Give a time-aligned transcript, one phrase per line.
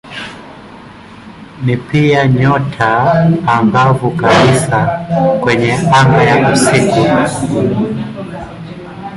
[1.65, 3.13] Ni pia nyota
[3.47, 4.79] angavu kabisa
[5.41, 7.01] kwenye anga ya usiku.